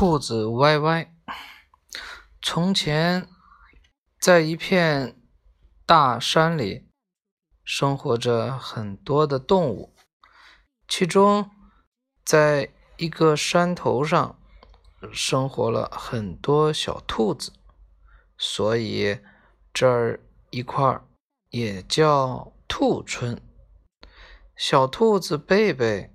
[0.00, 1.14] 兔子歪歪。
[2.40, 3.28] 从前，
[4.18, 5.20] 在一片
[5.84, 6.88] 大山里，
[7.64, 9.94] 生活着很多的动物。
[10.88, 11.50] 其中，
[12.24, 14.38] 在一个山头上，
[15.12, 17.52] 生活了很多小兔子，
[18.38, 19.18] 所以
[19.74, 21.04] 这儿一块儿
[21.50, 23.38] 也叫兔村。
[24.56, 26.10] 小兔子贝贝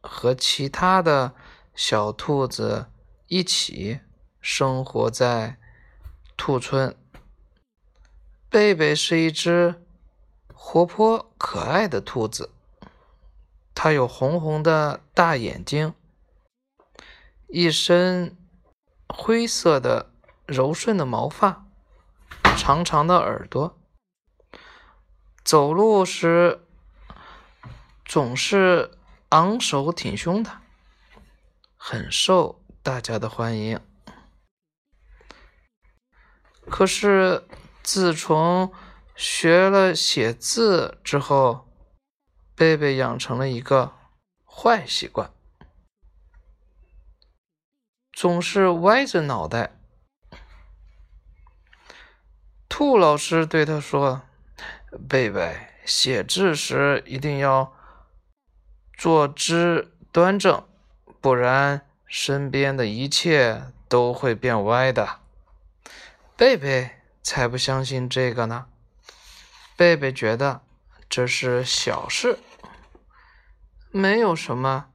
[0.00, 1.34] 和其他的
[1.74, 2.92] 小兔子
[3.28, 4.00] 一起
[4.40, 5.58] 生活在
[6.36, 6.96] 兔村。
[8.48, 9.82] 贝贝是一只
[10.54, 12.50] 活泼可爱的兔子，
[13.74, 15.94] 它有红红的大眼睛，
[17.48, 18.36] 一身
[19.08, 20.12] 灰色的
[20.46, 21.66] 柔顺的毛发，
[22.56, 23.78] 长长的耳朵，
[25.44, 26.62] 走路时。
[28.08, 28.92] 总是
[29.30, 30.60] 昂首挺胸的，
[31.76, 33.80] 很瘦大家的欢迎。
[36.70, 37.42] 可是
[37.82, 38.72] 自从
[39.16, 41.68] 学了写字之后，
[42.54, 43.92] 贝贝养成了一个
[44.44, 45.32] 坏习惯，
[48.12, 49.72] 总是歪着脑袋。
[52.68, 54.22] 兔老师对他说
[55.10, 57.74] ：“贝贝，写字时一定要。”
[58.96, 60.64] 坐姿端正，
[61.20, 65.20] 不然身边的一切都会变歪的。
[66.36, 68.66] 贝贝才不相信这个呢。
[69.76, 70.62] 贝贝觉得
[71.08, 72.38] 这是小事，
[73.90, 74.86] 没有什么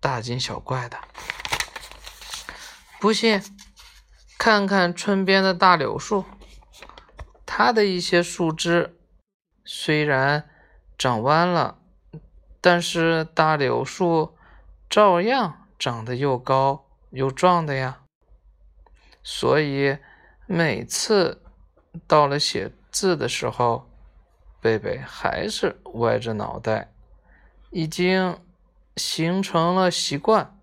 [0.00, 0.98] 大惊小怪的。
[2.98, 3.42] 不信，
[4.38, 6.24] 看看村边的大柳树，
[7.46, 8.98] 它的一些树枝
[9.64, 10.48] 虽然
[10.98, 11.76] 长弯了。
[12.62, 14.36] 但是大柳树
[14.90, 18.02] 照样长得又高又壮的呀，
[19.22, 19.96] 所以
[20.46, 21.42] 每次
[22.06, 23.90] 到了写字的时候，
[24.60, 26.92] 贝贝还是歪着脑袋，
[27.70, 28.38] 已经
[28.96, 30.60] 形成了习惯。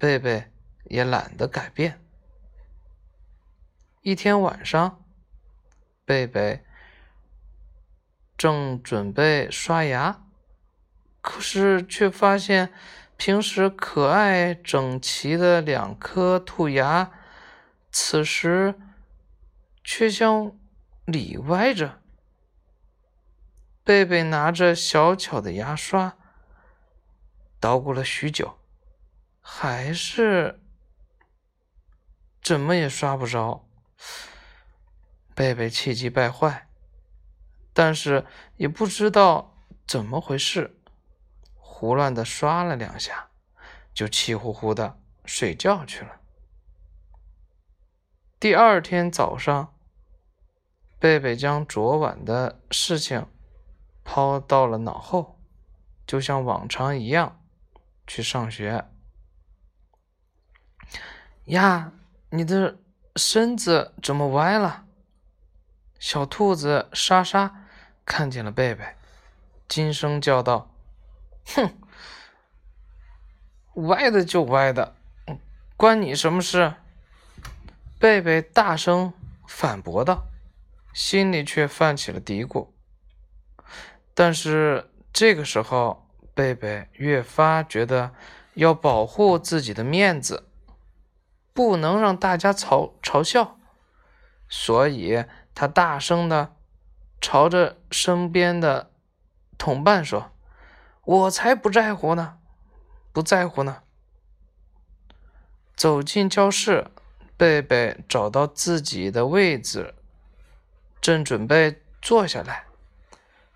[0.00, 0.50] 贝贝
[0.86, 2.02] 也懒得改变。
[4.00, 5.04] 一天晚上，
[6.04, 6.64] 贝贝
[8.36, 10.24] 正准备刷牙。
[11.20, 12.72] 可是，却发现
[13.16, 17.12] 平时可爱整齐的两颗兔牙，
[17.90, 18.74] 此时
[19.84, 20.56] 却向
[21.04, 22.00] 里歪着。
[23.84, 26.16] 贝贝拿着小巧的牙刷，
[27.60, 28.58] 捣鼓了许久，
[29.40, 30.60] 还是
[32.42, 33.68] 怎么也刷不着。
[35.34, 36.68] 贝贝气急败坏，
[37.72, 39.56] 但是也不知道
[39.86, 40.78] 怎么回事。
[41.82, 43.26] 胡乱的刷了两下，
[43.92, 46.20] 就气呼呼的睡觉去了。
[48.38, 49.74] 第二天早上，
[51.00, 53.26] 贝贝将昨晚的事情
[54.04, 55.40] 抛到了脑后，
[56.06, 57.42] 就像往常一样
[58.06, 58.88] 去上学。
[61.46, 61.90] 呀，
[62.30, 62.78] 你的
[63.16, 64.84] 身子怎么歪了？
[65.98, 67.66] 小兔子莎莎
[68.04, 68.94] 看见了贝贝，
[69.66, 70.71] 惊声叫道。
[71.46, 71.74] 哼，
[73.74, 74.94] 歪的就歪的，
[75.76, 76.74] 关你什么事？
[77.98, 79.12] 贝贝大声
[79.46, 80.24] 反驳道，
[80.92, 82.68] 心里却泛起了嘀咕。
[84.14, 88.12] 但是这个时候，贝贝越发觉得
[88.54, 90.48] 要保护自己的面子，
[91.52, 93.58] 不能让大家嘲嘲笑，
[94.48, 95.24] 所以
[95.54, 96.56] 他大声的
[97.20, 98.90] 朝着身边的
[99.56, 100.31] 同伴说。
[101.04, 102.38] 我才不在乎呢，
[103.12, 103.82] 不在乎呢。
[105.74, 106.92] 走进教室，
[107.36, 109.94] 贝贝找到自己的位置，
[111.00, 112.66] 正准备坐下来，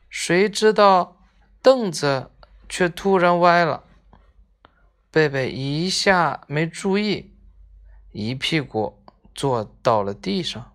[0.09, 1.19] 谁知道
[1.63, 2.33] 凳子
[2.69, 3.85] 却突然歪了。
[5.13, 7.33] 贝贝一下没注意，
[8.11, 9.01] 一屁股
[9.33, 10.73] 坐到了地上，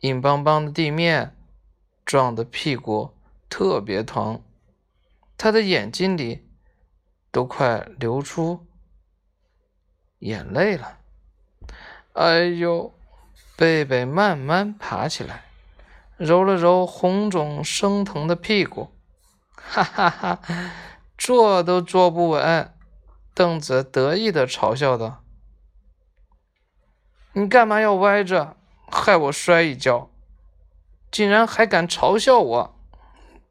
[0.00, 1.36] 硬邦邦的地面
[2.04, 3.16] 撞得屁股
[3.48, 4.40] 特别疼。
[5.42, 6.48] 他的眼睛里
[7.32, 8.64] 都快流出
[10.20, 10.98] 眼泪了。
[12.12, 12.94] 哎呦！
[13.56, 15.46] 贝贝慢慢爬起来，
[16.16, 18.92] 揉了揉红肿生疼的屁股，
[19.56, 20.40] 哈哈哈，
[21.18, 22.72] 坐都坐不稳。
[23.34, 25.24] 凳子得意的嘲笑道
[27.34, 28.56] ：“你干嘛要歪着，
[28.92, 30.08] 害我摔一跤？
[31.10, 32.78] 竟然还敢嘲笑我！”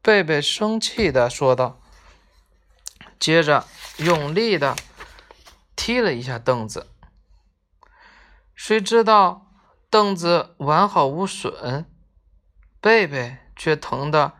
[0.00, 1.80] 贝贝生气的说道。
[3.22, 3.64] 接着
[3.98, 4.74] 用力的
[5.76, 6.88] 踢了一下凳子，
[8.52, 9.46] 谁知道
[9.88, 11.88] 凳子完好无损，
[12.80, 14.32] 贝贝却疼得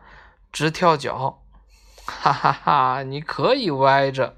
[0.51, 1.45] 直跳脚。
[2.05, 3.03] 哈哈哈！
[3.03, 4.37] 你可以歪着，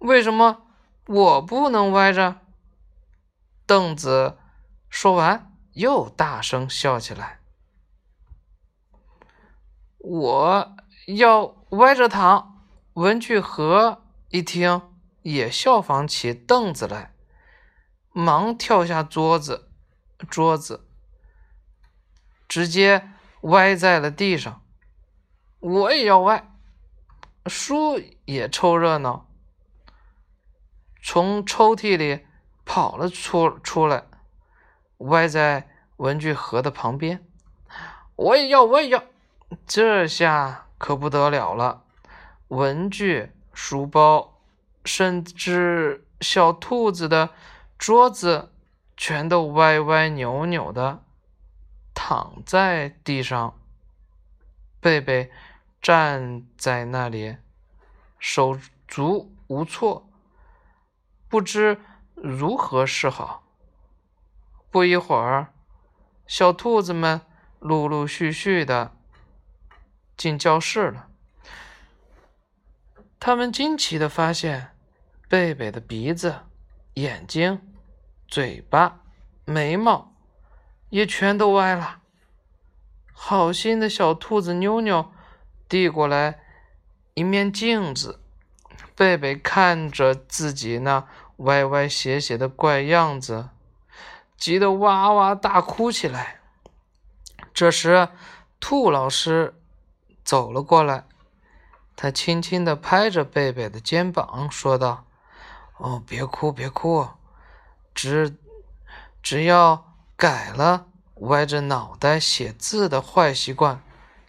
[0.00, 0.66] 为什么
[1.06, 2.36] 我不能歪着？
[3.64, 4.36] 凳子
[4.90, 7.40] 说完又大声笑起来。
[9.96, 10.76] 我
[11.06, 12.49] 要歪着躺。
[12.94, 14.82] 文具盒一听，
[15.22, 17.14] 也效仿起凳子来。
[18.12, 19.70] 忙跳下桌子，
[20.28, 20.88] 桌子
[22.48, 23.10] 直接
[23.42, 24.62] 歪在了地上。
[25.60, 26.50] 我也要歪，
[27.46, 29.28] 书也凑热闹，
[31.00, 32.26] 从抽屉里
[32.64, 34.04] 跑了出出来，
[34.98, 37.24] 歪在文具盒的旁边。
[38.16, 39.04] 我也要，我也要，
[39.66, 41.84] 这下可不得了了，
[42.50, 44.40] 文具、书包，
[44.84, 47.30] 甚至小兔子的。
[47.78, 48.52] 桌子
[48.94, 51.02] 全都歪歪扭扭的
[51.94, 53.58] 躺在地上，
[54.80, 55.32] 贝贝
[55.80, 57.38] 站在那里
[58.18, 60.10] 手足无措，
[61.26, 61.80] 不知
[62.14, 63.44] 如何是好。
[64.70, 65.54] 不一会儿，
[66.26, 67.22] 小兔子们
[67.60, 68.94] 陆陆续续的
[70.18, 71.09] 进教室了。
[73.20, 74.74] 他们惊奇的发现，
[75.28, 76.40] 贝贝的鼻子、
[76.94, 77.60] 眼睛。
[78.26, 79.00] 嘴巴、
[79.44, 80.14] 眉毛
[80.88, 81.98] 也全都歪了。
[83.12, 85.10] 好心的小兔子妞妞
[85.68, 86.38] 递过来
[87.14, 88.20] 一面镜子，
[88.94, 91.08] 贝贝看着自己那
[91.38, 93.50] 歪歪斜斜的怪样子，
[94.36, 96.40] 急得哇哇大哭起来。
[97.52, 98.08] 这时，
[98.60, 99.54] 兔老师
[100.24, 101.04] 走了过来，
[102.02, 105.04] 他轻轻地拍着贝贝的肩膀，说道
[105.76, 107.06] ：“哦，别哭，别哭。”
[107.94, 108.38] 只
[109.22, 110.86] 只要改了
[111.16, 113.82] 歪着脑袋写字的坏习惯，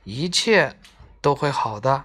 [0.03, 0.77] 一切
[1.21, 2.03] 都会好的。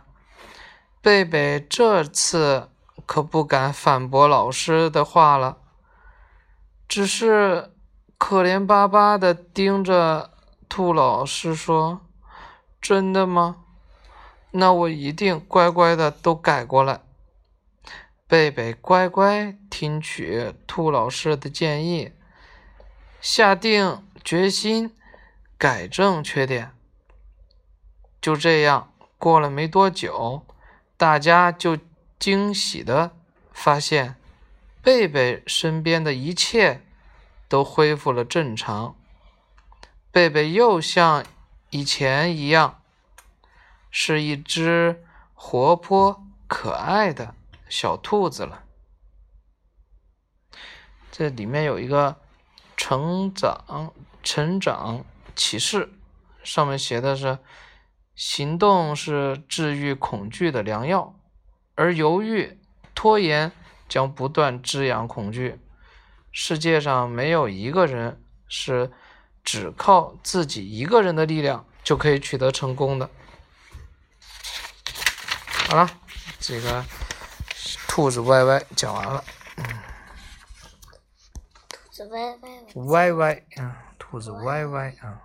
[1.02, 2.70] 贝贝这次
[3.04, 5.58] 可不敢反驳老师的话了，
[6.86, 7.72] 只是
[8.16, 10.30] 可怜巴巴的盯着
[10.68, 12.02] 兔老师说
[12.80, 13.64] ：“真的吗？
[14.56, 17.00] 那我一定乖乖的都改过来。”
[18.28, 22.10] 贝贝乖乖听取兔老师的建议，
[23.20, 24.92] 下定决心
[25.56, 26.72] 改正缺点。
[28.20, 30.44] 就这样，过了没多久，
[30.96, 31.78] 大家就
[32.18, 33.12] 惊喜的
[33.52, 34.16] 发现，
[34.82, 36.82] 贝贝身边的一切
[37.48, 38.96] 都恢复了正常。
[40.10, 41.24] 贝贝又像
[41.70, 42.82] 以前一样，
[43.98, 45.02] 是一只
[45.32, 47.34] 活泼可爱的。
[47.66, 48.62] 小兔子了，
[51.10, 52.16] 这里面有一个
[52.76, 55.02] 成长成长
[55.34, 55.94] 启示，
[56.44, 57.38] 上面写的是：
[58.14, 61.19] 行动是治愈恐惧的良药，
[61.75, 62.60] 而犹豫
[62.94, 63.50] 拖延
[63.88, 65.58] 将不断滋养恐惧。
[66.31, 68.92] 世界上没有一个人是
[69.42, 73.08] 只靠自己一个人的力量就可以取得成功的。
[75.68, 75.90] 好了，
[76.40, 76.84] 这个。
[77.88, 79.24] 兔子歪歪讲完了，
[81.70, 85.23] 兔子歪歪，歪歪啊，兔子歪歪啊。